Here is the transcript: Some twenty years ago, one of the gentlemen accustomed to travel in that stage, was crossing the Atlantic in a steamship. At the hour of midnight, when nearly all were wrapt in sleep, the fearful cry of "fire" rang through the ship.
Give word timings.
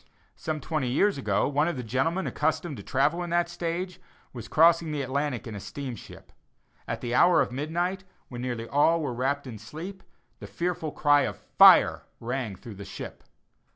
Some 0.35 0.59
twenty 0.61 0.87
years 0.89 1.19
ago, 1.19 1.47
one 1.47 1.67
of 1.67 1.77
the 1.77 1.83
gentlemen 1.83 2.25
accustomed 2.25 2.75
to 2.77 2.81
travel 2.81 3.21
in 3.21 3.29
that 3.29 3.47
stage, 3.49 4.01
was 4.33 4.47
crossing 4.47 4.91
the 4.91 5.03
Atlantic 5.03 5.45
in 5.45 5.53
a 5.53 5.59
steamship. 5.59 6.31
At 6.87 7.01
the 7.01 7.13
hour 7.13 7.39
of 7.39 7.51
midnight, 7.51 8.03
when 8.27 8.41
nearly 8.41 8.67
all 8.67 8.99
were 8.99 9.13
wrapt 9.13 9.45
in 9.45 9.59
sleep, 9.59 10.01
the 10.39 10.47
fearful 10.47 10.91
cry 10.91 11.21
of 11.21 11.37
"fire" 11.37 12.01
rang 12.19 12.55
through 12.55 12.73
the 12.77 12.83
ship. 12.83 13.23